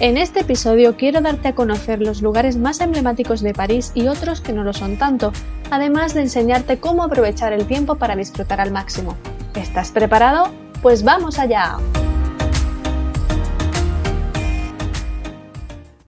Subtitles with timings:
[0.00, 4.40] En este episodio quiero darte a conocer los lugares más emblemáticos de París y otros
[4.40, 5.32] que no lo son tanto,
[5.72, 9.16] además de enseñarte cómo aprovechar el tiempo para disfrutar al máximo.
[9.56, 10.52] ¿Estás preparado?
[10.82, 11.78] Pues vamos allá.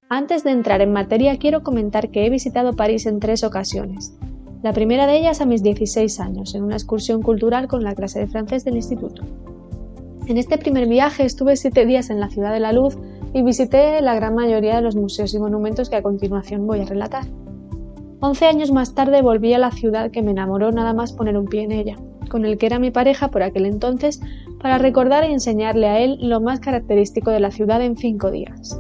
[0.09, 4.14] Antes de entrar en materia quiero comentar que he visitado París en tres ocasiones.
[4.62, 8.20] La primera de ellas a mis 16 años, en una excursión cultural con la clase
[8.20, 9.24] de francés del instituto.
[10.28, 12.96] En este primer viaje estuve siete días en la Ciudad de la Luz
[13.32, 16.84] y visité la gran mayoría de los museos y monumentos que a continuación voy a
[16.84, 17.24] relatar.
[18.20, 21.46] Once años más tarde volví a la ciudad que me enamoró nada más poner un
[21.46, 21.96] pie en ella,
[22.28, 24.20] con el que era mi pareja por aquel entonces,
[24.60, 28.78] para recordar y enseñarle a él lo más característico de la ciudad en cinco días.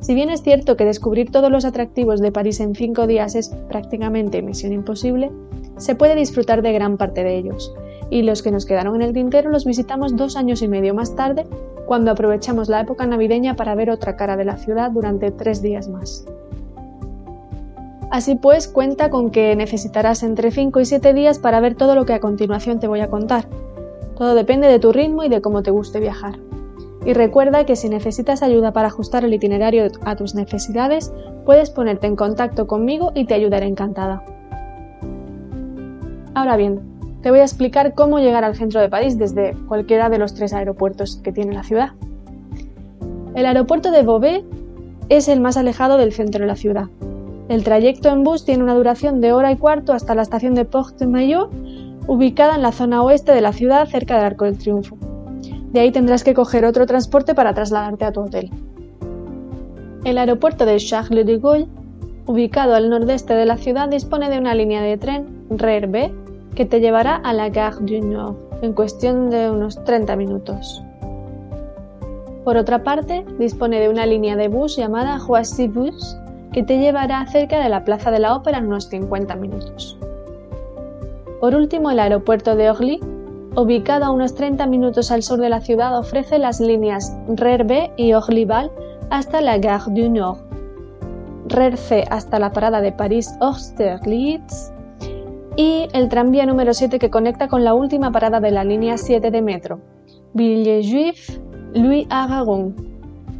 [0.00, 3.50] Si bien es cierto que descubrir todos los atractivos de París en cinco días es
[3.68, 5.30] prácticamente misión imposible,
[5.76, 7.72] se puede disfrutar de gran parte de ellos,
[8.10, 11.14] y los que nos quedaron en el tintero los visitamos dos años y medio más
[11.14, 11.46] tarde
[11.90, 15.88] cuando aprovechamos la época navideña para ver otra cara de la ciudad durante tres días
[15.88, 16.24] más.
[18.12, 22.06] Así pues, cuenta con que necesitarás entre 5 y 7 días para ver todo lo
[22.06, 23.48] que a continuación te voy a contar.
[24.16, 26.38] Todo depende de tu ritmo y de cómo te guste viajar.
[27.04, 31.12] Y recuerda que si necesitas ayuda para ajustar el itinerario a tus necesidades,
[31.44, 34.22] puedes ponerte en contacto conmigo y te ayudaré encantada.
[36.34, 36.89] Ahora bien,
[37.22, 40.52] te voy a explicar cómo llegar al centro de París desde cualquiera de los tres
[40.52, 41.90] aeropuertos que tiene la ciudad.
[43.34, 44.42] El aeropuerto de Beauvais
[45.08, 46.86] es el más alejado del centro de la ciudad.
[47.48, 50.64] El trayecto en bus tiene una duración de hora y cuarto hasta la estación de
[50.64, 51.50] Porte-Maillot,
[52.06, 54.96] ubicada en la zona oeste de la ciudad cerca del Arco del Triunfo.
[55.72, 58.50] De ahí tendrás que coger otro transporte para trasladarte a tu hotel.
[60.04, 61.68] El aeropuerto de Charles de Gaulle,
[62.26, 66.12] ubicado al nordeste de la ciudad, dispone de una línea de tren RER B
[66.54, 70.82] que te llevará a la Gare du Nord en cuestión de unos 30 minutos.
[72.44, 76.16] Por otra parte, dispone de una línea de bus llamada Roissy Bus
[76.52, 79.96] que te llevará cerca de la Plaza de la Ópera en unos 50 minutos.
[81.40, 83.00] Por último, el aeropuerto de Orly,
[83.56, 87.92] ubicado a unos 30 minutos al sur de la ciudad, ofrece las líneas RER B
[87.96, 88.70] y Orly-Val
[89.10, 90.38] hasta la Gare du Nord,
[91.46, 94.72] RER C hasta la parada de París-Austerlitz
[95.56, 99.30] y el tranvía número 7 que conecta con la última parada de la línea 7
[99.30, 99.80] de metro,
[100.34, 101.38] Villejuif
[101.74, 102.74] Louis Aragon.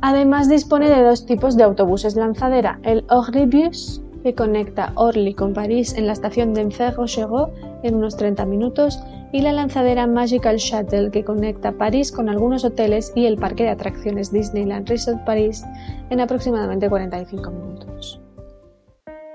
[0.02, 5.94] Además dispone de dos tipos de autobuses lanzadera, el Orlibus que conecta Orly con París
[5.94, 7.50] en la estación de Enfer-Rochereau
[7.82, 13.12] en unos 30 minutos y la lanzadera Magical Shuttle que conecta París con algunos hoteles
[13.14, 15.64] y el parque de atracciones Disneyland Resort París
[16.10, 18.20] en aproximadamente 45 minutos.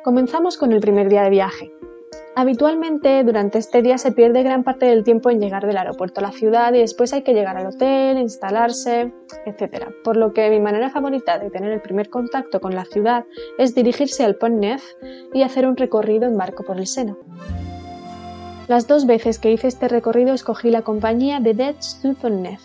[0.03, 1.71] Comenzamos con el primer día de viaje,
[2.37, 6.23] Habitualmente durante este día se pierde gran parte del tiempo en llegar del aeropuerto a
[6.23, 9.13] la ciudad y después hay que llegar al hotel, instalarse,
[9.45, 9.85] etc.
[10.03, 13.23] Por lo que mi manera favorita de tener el primer contacto con la ciudad
[13.57, 14.83] es dirigirse al Pont Neuf
[15.33, 17.15] y hacer un recorrido en barco por el Sena.
[18.67, 22.61] Las dos veces que hice este recorrido escogí la compañía de Dets du Pont Neuf.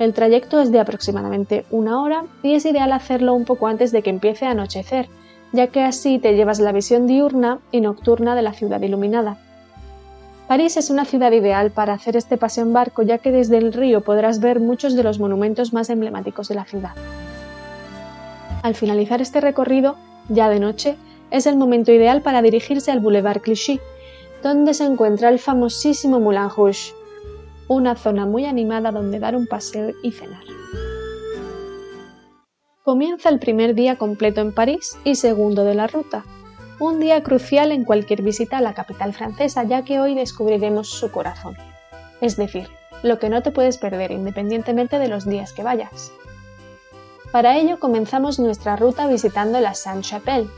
[0.00, 4.02] El trayecto es de aproximadamente una hora y es ideal hacerlo un poco antes de
[4.02, 5.08] que empiece a anochecer,
[5.52, 9.38] ya que así te llevas la visión diurna y nocturna de la ciudad iluminada.
[10.48, 13.72] París es una ciudad ideal para hacer este paseo en barco, ya que desde el
[13.72, 16.90] río podrás ver muchos de los monumentos más emblemáticos de la ciudad.
[18.62, 19.96] Al finalizar este recorrido,
[20.28, 20.96] ya de noche,
[21.30, 23.80] es el momento ideal para dirigirse al Boulevard Clichy,
[24.42, 26.94] donde se encuentra el famosísimo Moulin Rouge,
[27.68, 30.42] una zona muy animada donde dar un paseo y cenar.
[32.90, 36.24] Comienza el primer día completo en París y segundo de la ruta,
[36.80, 41.12] un día crucial en cualquier visita a la capital francesa ya que hoy descubriremos su
[41.12, 41.56] corazón,
[42.20, 42.68] es decir,
[43.04, 46.10] lo que no te puedes perder independientemente de los días que vayas.
[47.30, 50.50] Para ello comenzamos nuestra ruta visitando la Sainte-Chapelle.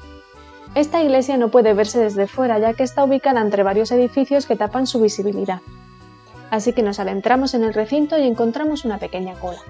[0.75, 4.56] Esta iglesia no puede verse desde fuera ya que está ubicada entre varios edificios que
[4.56, 5.61] tapan su visibilidad.
[6.50, 9.61] Así que nos adentramos en el recinto y encontramos una pequeña cola.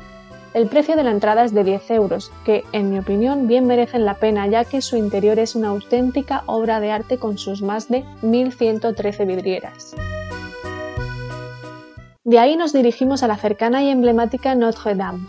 [0.54, 4.04] El precio de la entrada es de 10 euros, que en mi opinión bien merecen
[4.04, 7.88] la pena ya que su interior es una auténtica obra de arte con sus más
[7.88, 9.96] de 1113 vidrieras.
[12.25, 15.26] De ahí nos dirigimos a la cercana y emblemática Notre Dame.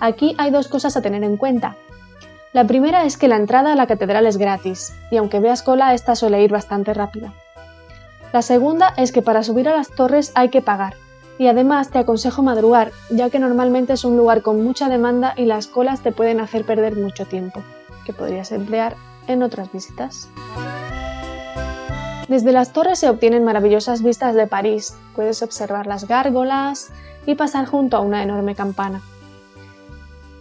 [0.00, 1.76] Aquí hay dos cosas a tener en cuenta.
[2.52, 5.94] La primera es que la entrada a la catedral es gratis, y aunque veas cola,
[5.94, 7.32] esta suele ir bastante rápida.
[8.34, 10.94] La segunda es que para subir a las torres hay que pagar,
[11.38, 15.44] y además te aconsejo madrugar, ya que normalmente es un lugar con mucha demanda y
[15.44, 17.62] las colas te pueden hacer perder mucho tiempo,
[18.04, 18.96] que podrías emplear
[19.26, 20.28] en otras visitas.
[22.28, 26.90] Desde las torres se obtienen maravillosas vistas de París, puedes observar las gárgolas
[27.24, 29.00] y pasar junto a una enorme campana.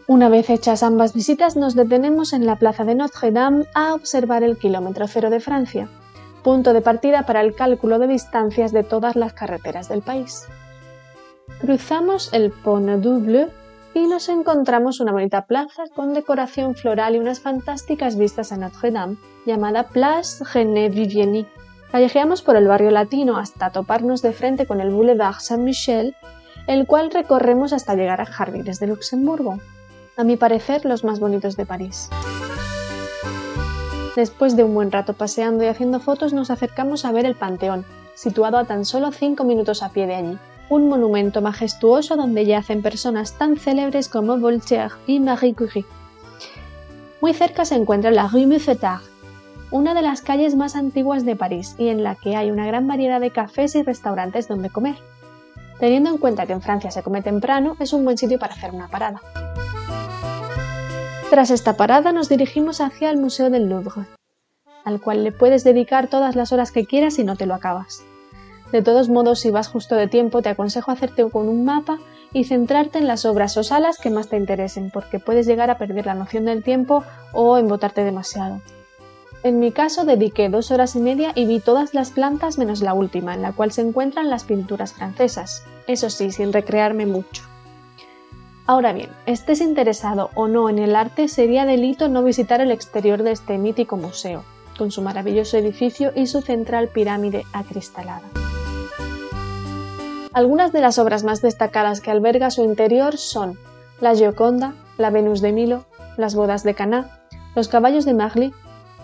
[0.07, 4.57] Una vez hechas ambas visitas nos detenemos en la plaza de Notre-Dame a observar el
[4.57, 5.89] kilómetro cero de Francia,
[6.43, 10.47] punto de partida para el cálculo de distancias de todas las carreteras del país.
[11.65, 13.49] Cruzamos el Pont Double
[13.95, 18.91] y nos encontramos una bonita plaza con decoración floral y unas fantásticas vistas a Notre
[18.91, 19.17] Dame,
[19.47, 21.47] llamada Place René Vivieni.
[21.91, 26.15] Callejeamos por el barrio latino hasta toparnos de frente con el Boulevard Saint-Michel,
[26.67, 29.57] el cual recorremos hasta llegar a Jardines de Luxemburgo,
[30.17, 32.09] a mi parecer los más bonitos de París.
[34.15, 37.85] Después de un buen rato paseando y haciendo fotos, nos acercamos a ver el Panteón,
[38.13, 40.37] situado a tan solo 5 minutos a pie de allí
[40.69, 45.85] un monumento majestuoso donde yacen personas tan célebres como Voltaire y Marie Curie.
[47.21, 49.01] Muy cerca se encuentra la Rue Mouffetard,
[49.71, 52.87] una de las calles más antiguas de París y en la que hay una gran
[52.87, 54.95] variedad de cafés y restaurantes donde comer.
[55.79, 58.71] Teniendo en cuenta que en Francia se come temprano, es un buen sitio para hacer
[58.71, 59.21] una parada.
[61.29, 64.05] Tras esta parada nos dirigimos hacia el Museo del Louvre,
[64.85, 68.05] al cual le puedes dedicar todas las horas que quieras y no te lo acabas.
[68.71, 71.99] De todos modos, si vas justo de tiempo, te aconsejo hacerte con un mapa
[72.33, 75.77] y centrarte en las obras o salas que más te interesen, porque puedes llegar a
[75.77, 78.61] perder la noción del tiempo o embotarte demasiado.
[79.43, 82.95] En mi caso, dediqué dos horas y media y vi todas las plantas menos la
[82.95, 87.43] última, en la cual se encuentran las pinturas francesas, eso sí, sin recrearme mucho.
[88.65, 93.21] Ahora bien, estés interesado o no en el arte, sería delito no visitar el exterior
[93.21, 94.43] de este mítico museo,
[94.77, 98.23] con su maravilloso edificio y su central pirámide acristalada.
[100.35, 103.57] Algunas de las obras más destacadas que alberga su interior son
[104.01, 105.85] la Gioconda, la Venus de Milo,
[106.17, 107.21] las bodas de Caná,
[107.55, 108.53] los caballos de Marly,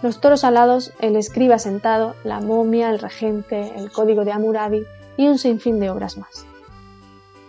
[0.02, 4.86] los toros alados, el escriba sentado, la momia, el regente, el código de Hammurabi
[5.16, 6.46] y un sinfín de obras más.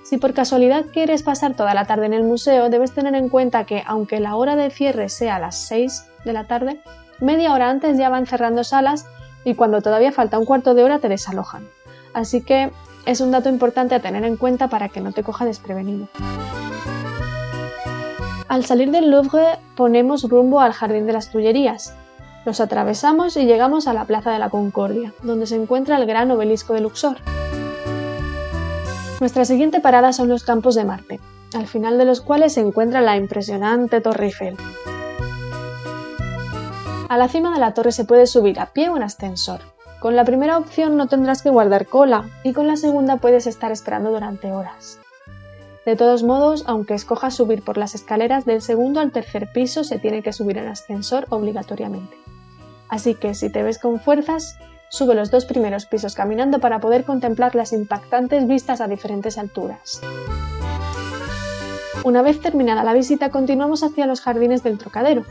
[0.04, 3.64] Si por casualidad quieres pasar toda la tarde en el museo, debes tener en cuenta
[3.64, 6.80] que, aunque la hora de cierre sea las 6 de la tarde,
[7.18, 9.06] media hora antes ya van cerrando salas
[9.42, 11.66] y cuando todavía falta un cuarto de hora te desalojan.
[12.14, 12.70] Así que
[13.06, 16.08] es un dato importante a tener en cuenta para que no te coja desprevenido.
[18.48, 21.94] Al salir del Louvre ponemos rumbo al Jardín de las Tullerías.
[22.44, 26.30] Los atravesamos y llegamos a la Plaza de la Concordia, donde se encuentra el gran
[26.30, 27.16] obelisco de Luxor.
[29.20, 31.20] Nuestra siguiente parada son los Campos de Marte,
[31.54, 34.56] al final de los cuales se encuentra la impresionante Torre Eiffel.
[37.08, 39.60] A la cima de la torre se puede subir a pie o en ascensor.
[40.02, 43.70] Con la primera opción no tendrás que guardar cola y con la segunda puedes estar
[43.70, 44.98] esperando durante horas.
[45.86, 50.00] De todos modos, aunque escojas subir por las escaleras del segundo al tercer piso, se
[50.00, 52.16] tiene que subir en ascensor obligatoriamente.
[52.88, 54.58] Así que si te ves con fuerzas,
[54.90, 60.00] sube los dos primeros pisos caminando para poder contemplar las impactantes vistas a diferentes alturas.
[62.02, 65.24] Una vez terminada la visita, continuamos hacia los jardines del Trocadero,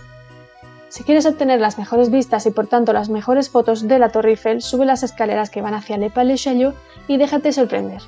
[0.92, 4.32] si quieres obtener las mejores vistas y por tanto las mejores fotos de la Torre
[4.32, 6.76] Eiffel, sube las escaleras que van hacia Le Palais Chaillot
[7.08, 8.02] y déjate sorprender.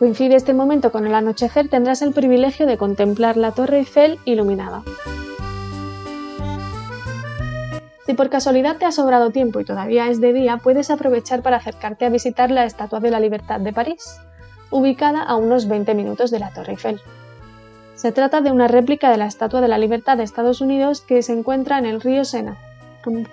[0.00, 4.82] Coincide este momento con el anochecer, tendrás el privilegio de contemplar la Torre Eiffel iluminada.
[8.04, 11.58] Si por casualidad te ha sobrado tiempo y todavía es de día, puedes aprovechar para
[11.58, 14.18] acercarte a visitar la Estatua de la Libertad de París,
[14.72, 17.00] ubicada a unos 20 minutos de la Torre Eiffel.
[18.04, 21.22] Se trata de una réplica de la Estatua de la Libertad de Estados Unidos que
[21.22, 22.58] se encuentra en el río Sena,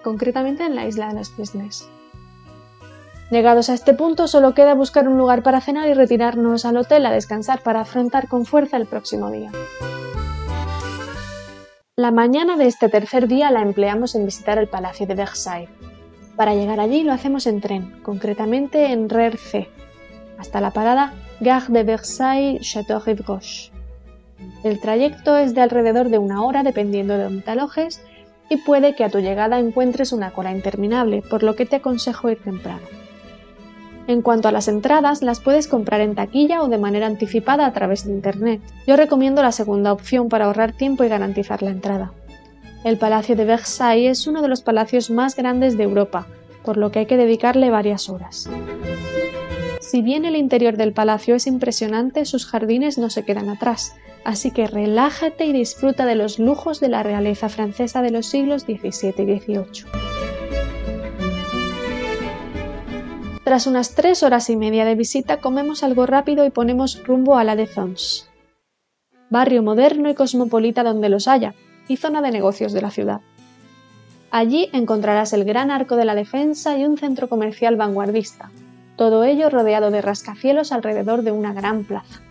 [0.01, 1.90] concretamente en la isla de los Cisnes.
[3.32, 7.06] Llegados a este punto, solo queda buscar un lugar para cenar y retirarnos al hotel
[7.06, 9.51] a descansar para afrontar con fuerza el próximo día.
[11.98, 15.70] La mañana de este tercer día la empleamos en visitar el Palacio de Versailles.
[16.38, 19.70] Para llegar allí lo hacemos en tren, concretamente en RER C,
[20.38, 23.80] hasta la parada Gare de Versailles-Château-Rive-Gauche.
[24.63, 28.01] El trayecto es de alrededor de una hora dependiendo de dónde te alojes
[28.50, 32.29] y puede que a tu llegada encuentres una cola interminable, por lo que te aconsejo
[32.29, 32.81] ir temprano.
[34.07, 37.71] En cuanto a las entradas, las puedes comprar en taquilla o de manera anticipada a
[37.71, 38.62] través de Internet.
[38.86, 42.12] Yo recomiendo la segunda opción para ahorrar tiempo y garantizar la entrada.
[42.83, 46.27] El Palacio de Versailles es uno de los palacios más grandes de Europa,
[46.65, 48.50] por lo que hay que dedicarle varias horas.
[49.91, 54.51] Si bien el interior del palacio es impresionante, sus jardines no se quedan atrás, así
[54.51, 59.10] que relájate y disfruta de los lujos de la realeza francesa de los siglos XVII
[59.17, 59.83] y XVIII.
[63.43, 67.43] Tras unas tres horas y media de visita, comemos algo rápido y ponemos rumbo a
[67.43, 68.27] la Défense,
[69.29, 71.53] barrio moderno y cosmopolita donde los haya,
[71.89, 73.19] y zona de negocios de la ciudad.
[74.29, 78.51] Allí encontrarás el gran arco de la defensa y un centro comercial vanguardista,
[79.01, 82.22] todo ello rodeado de rascacielos alrededor de una gran plaza.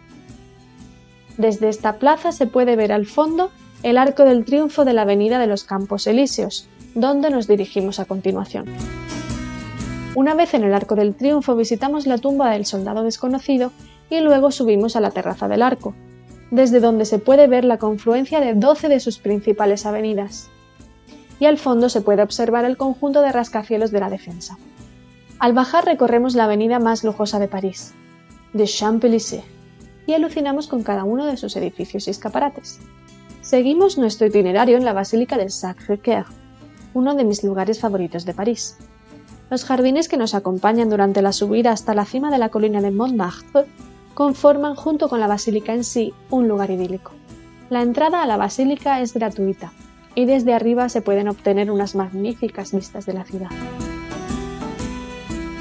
[1.37, 3.51] Desde esta plaza se puede ver al fondo
[3.83, 8.05] el arco del triunfo de la Avenida de los Campos Elíseos, donde nos dirigimos a
[8.05, 8.67] continuación.
[10.15, 13.73] Una vez en el Arco del Triunfo visitamos la tumba del soldado desconocido
[14.09, 15.97] y luego subimos a la terraza del arco,
[16.53, 20.51] desde donde se puede ver la confluencia de 12 de sus principales avenidas.
[21.41, 24.57] Y al fondo se puede observar el conjunto de rascacielos de la defensa.
[25.41, 27.95] Al bajar recorremos la avenida más lujosa de París,
[28.53, 29.43] de Champs-Élysées,
[30.07, 32.79] y alucinamos con cada uno de sus edificios y escaparates.
[33.41, 36.27] Seguimos nuestro itinerario en la Basílica del Sacré-Cœur,
[36.93, 38.77] uno de mis lugares favoritos de París.
[39.49, 42.91] Los jardines que nos acompañan durante la subida hasta la cima de la colina de
[42.91, 43.65] Montmartre
[44.13, 47.13] conforman junto con la basílica en sí un lugar idílico.
[47.71, 49.73] La entrada a la basílica es gratuita
[50.15, 53.49] y desde arriba se pueden obtener unas magníficas vistas de la ciudad.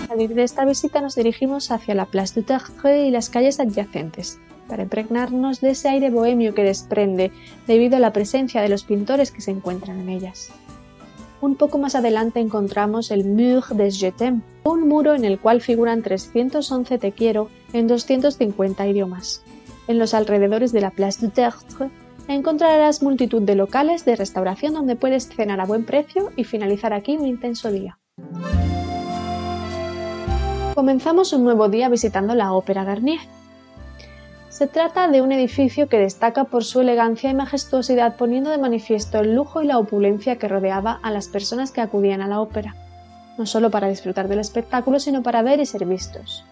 [0.10, 3.60] Al salir de esta visita nos dirigimos hacia la Place du Tertre y las calles
[3.60, 7.32] adyacentes, para impregnarnos de ese aire bohemio que desprende
[7.68, 10.50] debido a la presencia de los pintores que se encuentran en ellas.
[11.42, 16.02] Un poco más adelante encontramos el Mur des Jetem, un muro en el cual figuran
[16.02, 19.44] 311 te quiero en 250 idiomas.
[19.88, 21.92] En los alrededores de la Place du Tertre
[22.28, 27.16] encontrarás multitud de locales de restauración donde puedes cenar a buen precio y finalizar aquí
[27.16, 28.00] un intenso día.
[30.80, 33.20] Comenzamos un nuevo día visitando la Ópera Garnier,
[34.48, 39.20] se trata de un edificio que destaca por su elegancia y majestuosidad poniendo de manifiesto
[39.20, 42.78] el lujo y la opulencia que rodeaba a las personas que acudían a la ópera,
[43.38, 46.46] no solo para disfrutar del espectáculo, sino para ver y ser vistos.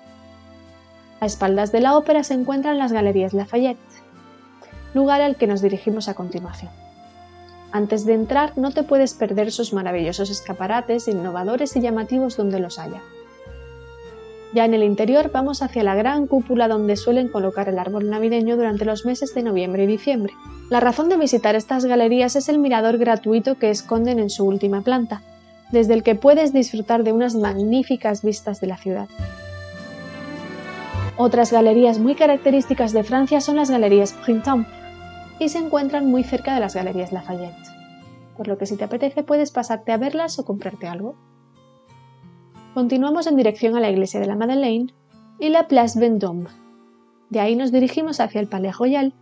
[1.22, 3.80] A espaldas de la ópera se encuentran las Galerías Lafayette,
[4.94, 6.72] lugar al que nos dirigimos a continuación.
[7.72, 12.78] Antes de entrar no te puedes perder sus maravillosos escaparates innovadores y llamativos donde los
[12.78, 13.02] haya.
[14.58, 18.58] Ya en el interior vamos hacia la gran cúpula donde suelen colocar el árbol navideño
[18.58, 20.34] durante los meses de noviembre y diciembre.
[20.72, 24.82] La razón de visitar estas galerías es el mirador gratuito que esconden en su última
[24.82, 25.22] planta,
[25.72, 29.08] desde el que puedes disfrutar de unas magníficas vistas de la ciudad.
[31.18, 34.68] Otras galerías muy características de Francia son las galerías Printemps
[35.38, 37.54] y se encuentran muy cerca de las galerías Lafayette,
[38.36, 41.16] por lo que si te apetece puedes pasarte a verlas o comprarte algo.
[42.78, 44.94] Continuamos en dirección a la iglesia de la Madeleine
[45.40, 46.48] y la Place Vendôme.
[47.32, 49.16] De ahí nos dirigimos hacia el Palais Royal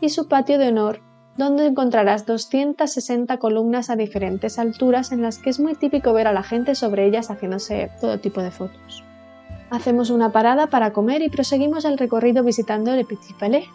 [0.00, 1.02] y su patio de honor,
[1.36, 6.32] donde encontrarás 260 columnas a diferentes alturas en las que es muy típico ver a
[6.32, 9.04] la gente sobre ellas haciéndose todo tipo de fotos.
[9.70, 13.68] Hacemos una parada para comer y proseguimos el recorrido visitando el Petit Palais,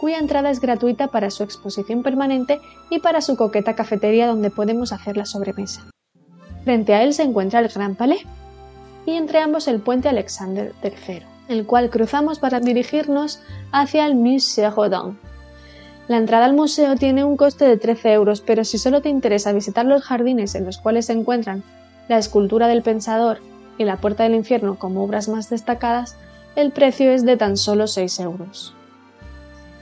[0.00, 2.58] cuya entrada es gratuita para su exposición permanente
[2.90, 5.92] y para su coqueta cafetería donde podemos hacer la sobremesa.
[6.64, 8.22] Frente a él se encuentra el Gran Palais
[9.04, 13.40] y entre ambos el puente Alexander III, el cual cruzamos para dirigirnos
[13.72, 15.18] hacia el Musée Rodin.
[16.08, 19.52] La entrada al museo tiene un coste de 13 euros, pero si solo te interesa
[19.52, 21.62] visitar los jardines en los cuales se encuentran
[22.08, 23.38] la escultura del Pensador
[23.78, 26.16] y la Puerta del Infierno como obras más destacadas,
[26.56, 28.74] el precio es de tan solo 6 euros.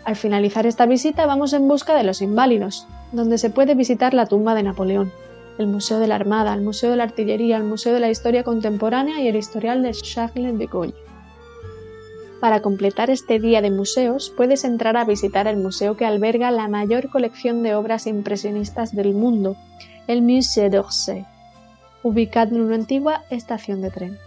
[0.04, 4.26] Al finalizar esta visita vamos en busca de los inválidos, donde se puede visitar la
[4.26, 5.12] tumba de Napoleón,
[5.60, 8.44] el Museo de la Armada, el Museo de la Artillería, el Museo de la Historia
[8.44, 10.94] Contemporánea y el Historial de Charles de Gaulle.
[12.40, 16.66] Para completar este día de museos, puedes entrar a visitar el museo que alberga la
[16.68, 19.58] mayor colección de obras impresionistas del mundo,
[20.06, 21.26] el Musée d'Orsay,
[22.02, 24.18] ubicado en una antigua estación de tren.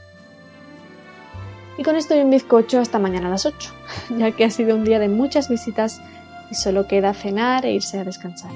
[1.80, 3.74] Y con esto y un bizcocho hasta mañana a las 8,
[4.20, 6.00] ya que ha sido un día de muchas visitas
[6.52, 8.52] y solo queda cenar e irse a descansar.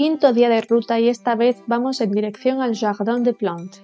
[0.00, 3.82] Quinto día de ruta y esta vez vamos en dirección al Jardin des Plantes.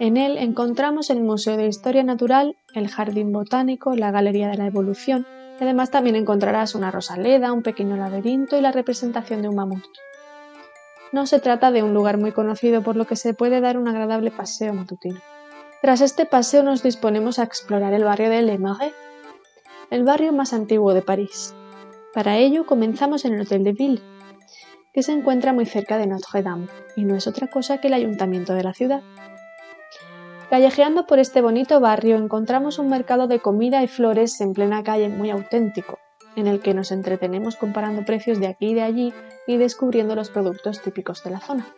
[0.00, 4.66] En él encontramos el Museo de Historia Natural, el Jardín Botánico, la Galería de la
[4.66, 5.28] Evolución,
[5.60, 9.84] y además también encontrarás una rosaleda, un pequeño laberinto y la representación de un mamut.
[11.12, 13.86] No se trata de un lugar muy conocido por lo que se puede dar un
[13.86, 15.20] agradable paseo matutino.
[15.82, 18.92] Tras este paseo nos disponemos a explorar el barrio de Le Marais,
[19.90, 21.54] el barrio más antiguo de París.
[22.12, 24.02] Para ello comenzamos en el Hotel de Ville,
[24.98, 27.94] que se encuentra muy cerca de Notre Dame y no es otra cosa que el
[27.94, 29.00] ayuntamiento de la ciudad.
[30.50, 35.08] Callejeando por este bonito barrio encontramos un mercado de comida y flores en plena calle
[35.08, 36.00] muy auténtico,
[36.34, 39.14] en el que nos entretenemos comparando precios de aquí y de allí
[39.46, 41.72] y descubriendo los productos típicos de la zona.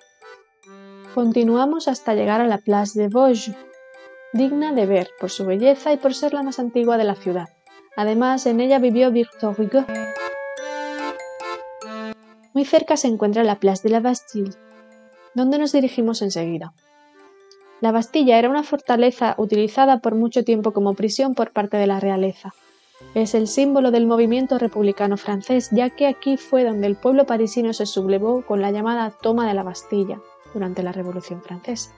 [1.14, 3.54] Continuamos hasta llegar a la Place de Vosges,
[4.32, 7.50] digna de ver por su belleza y por ser la más antigua de la ciudad.
[7.96, 9.84] Además, en ella vivió Victor Hugo.
[12.52, 14.56] Muy cerca se encuentra la Place de la Bastille,
[15.34, 16.72] donde nos dirigimos enseguida.
[17.80, 22.00] La Bastilla era una fortaleza utilizada por mucho tiempo como prisión por parte de la
[22.00, 22.52] realeza.
[23.14, 27.72] Es el símbolo del movimiento republicano francés, ya que aquí fue donde el pueblo parisino
[27.72, 30.20] se sublevó con la llamada toma de la Bastilla
[30.52, 31.92] durante la Revolución Francesa.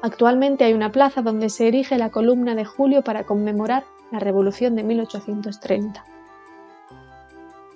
[0.00, 4.74] Actualmente hay una plaza donde se erige la columna de Julio para conmemorar la Revolución
[4.74, 6.04] de 1830.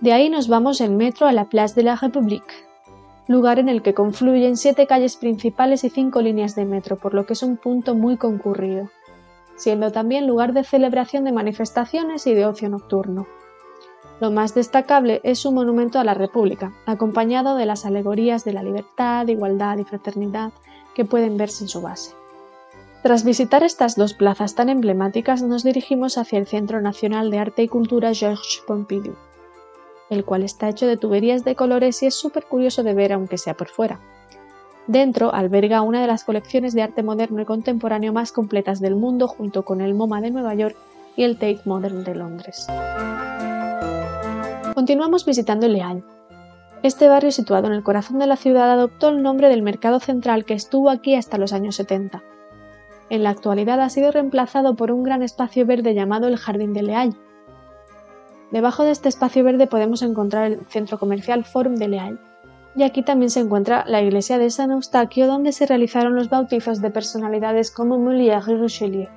[0.00, 2.52] De ahí nos vamos en metro a la Place de la République,
[3.28, 7.24] lugar en el que confluyen siete calles principales y cinco líneas de metro, por lo
[7.24, 8.90] que es un punto muy concurrido,
[9.56, 13.26] siendo también lugar de celebración de manifestaciones y de ocio nocturno.
[14.20, 18.62] Lo más destacable es su monumento a la República, acompañado de las alegorías de la
[18.62, 20.52] libertad, igualdad y fraternidad
[20.94, 22.14] que pueden verse en su base.
[23.02, 27.62] Tras visitar estas dos plazas tan emblemáticas, nos dirigimos hacia el Centro Nacional de Arte
[27.62, 29.16] y Cultura Georges Pompidou
[30.10, 33.38] el cual está hecho de tuberías de colores y es súper curioso de ver aunque
[33.38, 34.00] sea por fuera.
[34.86, 39.26] Dentro alberga una de las colecciones de arte moderno y contemporáneo más completas del mundo
[39.26, 40.76] junto con el MoMA de Nueva York
[41.16, 42.66] y el Tate Modern de Londres.
[44.74, 45.82] Continuamos visitando Le
[46.82, 50.44] Este barrio situado en el corazón de la ciudad adoptó el nombre del mercado central
[50.44, 52.22] que estuvo aquí hasta los años 70.
[53.08, 56.82] En la actualidad ha sido reemplazado por un gran espacio verde llamado el Jardín de
[56.82, 56.94] Le
[58.50, 62.20] Debajo de este espacio verde podemos encontrar el centro comercial Forum de Leal.
[62.76, 66.80] Y aquí también se encuentra la iglesia de San Eustaquio, donde se realizaron los bautizos
[66.80, 69.08] de personalidades como Molière y Richelieu.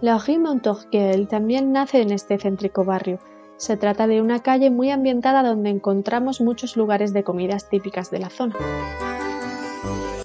[0.00, 3.18] La rue Montorgueil también nace en este céntrico barrio.
[3.56, 8.20] Se trata de una calle muy ambientada donde encontramos muchos lugares de comidas típicas de
[8.20, 8.54] la zona.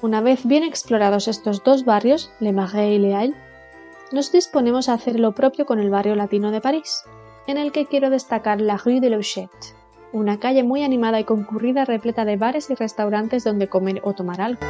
[0.03, 3.33] Una vez bien explorados estos dos barrios, Le Marais y Le
[4.11, 7.03] nos disponemos a hacer lo propio con el barrio latino de París
[7.47, 9.75] en el que quiero destacar la Rue de Louchette,
[10.11, 14.41] una calle muy animada y concurrida repleta de bares y restaurantes donde comer o tomar
[14.41, 14.61] algo.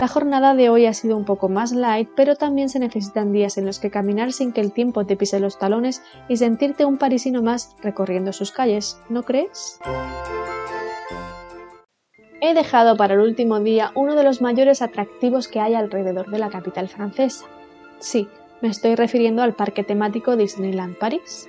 [0.00, 3.58] La jornada de hoy ha sido un poco más light, pero también se necesitan días
[3.58, 6.98] en los que caminar sin que el tiempo te pise los talones y sentirte un
[6.98, 9.80] parisino más recorriendo sus calles, ¿no crees?
[12.40, 16.38] He dejado para el último día uno de los mayores atractivos que hay alrededor de
[16.38, 17.46] la capital francesa.
[17.98, 18.28] Sí,
[18.60, 21.46] me estoy refiriendo al parque temático Disneyland París.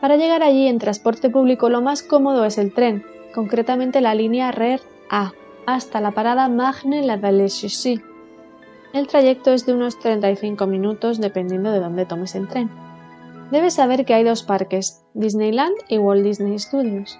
[0.00, 3.04] Para llegar allí en transporte público lo más cómodo es el tren,
[3.34, 4.80] concretamente la línea RER
[5.10, 5.32] A,
[5.66, 8.02] hasta la parada Marne-la-Vallée-Chaussy.
[8.92, 12.70] El trayecto es de unos 35 minutos dependiendo de dónde tomes el tren.
[13.50, 17.18] Debes saber que hay dos parques, Disneyland y Walt Disney Studios.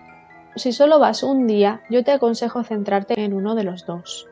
[0.56, 4.29] Si solo vas un día, yo te aconsejo centrarte en uno de los dos.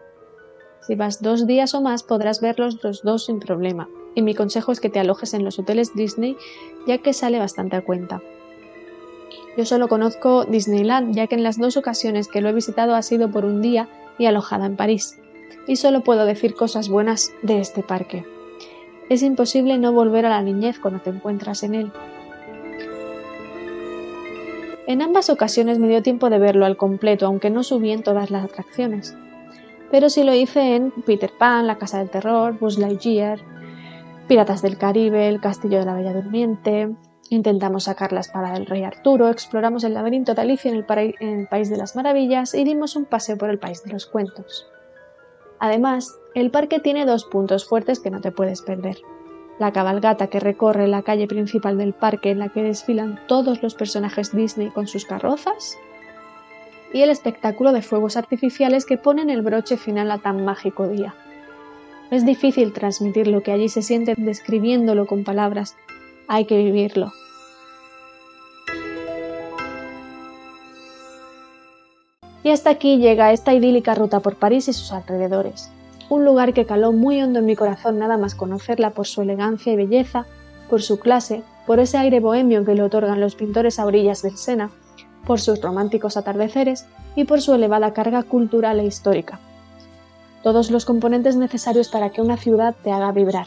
[0.89, 4.73] Si vas dos días o más podrás verlos los dos sin problema, y mi consejo
[4.73, 6.35] es que te alojes en los hoteles Disney
[6.87, 8.23] ya que sale bastante a cuenta.
[9.59, 13.03] Yo solo conozco Disneyland ya que en las dos ocasiones que lo he visitado ha
[13.03, 15.21] sido por un día y alojada en París,
[15.67, 18.25] y solo puedo decir cosas buenas de este parque.
[19.11, 21.93] Es imposible no volver a la niñez cuando te encuentras en él.
[24.87, 28.31] En ambas ocasiones me dio tiempo de verlo al completo, aunque no subí en todas
[28.31, 29.15] las atracciones
[29.91, 33.41] pero sí lo hice en Peter Pan, La Casa del Terror, Buzz Lightyear,
[34.27, 36.95] Piratas del Caribe, El Castillo de la Bella Durmiente,
[37.31, 41.41] intentamos sacar la espada del rey Arturo, exploramos el laberinto de Alicia en el, en
[41.41, 44.67] el País de las Maravillas y dimos un paseo por el País de los Cuentos.
[45.61, 48.99] Además, el parque tiene dos puntos fuertes que no te puedes perder.
[49.59, 53.75] La cabalgata que recorre la calle principal del parque en la que desfilan todos los
[53.75, 55.77] personajes Disney con sus carrozas
[56.93, 61.15] y el espectáculo de fuegos artificiales que ponen el broche final a tan mágico día.
[62.11, 65.77] Es difícil transmitir lo que allí se siente describiéndolo con palabras,
[66.27, 67.13] hay que vivirlo.
[72.43, 75.71] Y hasta aquí llega esta idílica ruta por París y sus alrededores,
[76.09, 79.73] un lugar que caló muy hondo en mi corazón nada más conocerla por su elegancia
[79.73, 80.25] y belleza,
[80.71, 84.39] por su clase, por ese aire bohemio que le otorgan los pintores a orillas del
[84.39, 84.71] Sena,
[85.29, 89.39] por sus románticos atardeceres y por su elevada carga cultural e histórica.
[90.43, 93.47] Todos los componentes necesarios para que una ciudad te haga vibrar.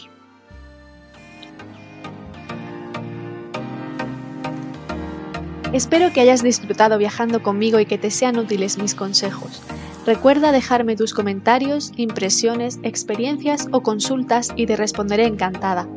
[5.73, 9.63] Espero que hayas disfrutado viajando conmigo y que te sean útiles mis consejos.
[10.05, 15.87] Recuerda dejarme tus comentarios, impresiones, experiencias o consultas y te responderé encantada.